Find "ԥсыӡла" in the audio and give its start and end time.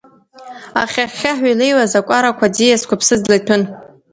2.99-3.35